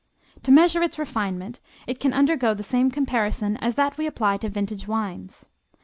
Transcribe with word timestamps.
To 0.41 0.51
measure 0.51 0.81
its 0.81 0.97
refinement, 0.97 1.61
it 1.85 1.99
can 1.99 2.11
undergo 2.11 2.55
the 2.55 2.63
same 2.63 2.89
comparison 2.89 3.57
as 3.57 3.75
that 3.75 3.99
we 3.99 4.07
apply 4.07 4.37
to 4.37 4.49
vintage 4.49 4.87
wines. 4.87 5.47